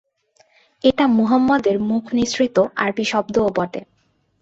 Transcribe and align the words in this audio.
এটা 0.83 1.05
মুহাম্মদ 1.17 1.63
এর 1.67 1.77
মুখ 1.81 2.03
নিঃসৃত 2.13 2.57
আরবি 2.75 3.05
শব্দও 3.05 3.47
বটে। 3.55 3.81